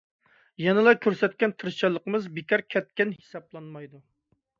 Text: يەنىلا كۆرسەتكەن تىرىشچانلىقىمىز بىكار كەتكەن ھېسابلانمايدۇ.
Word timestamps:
يەنىلا 0.61 0.93
كۆرسەتكەن 1.03 1.53
تىرىشچانلىقىمىز 1.63 2.25
بىكار 2.39 2.63
كەتكەن 2.77 3.13
ھېسابلانمايدۇ. 3.19 4.01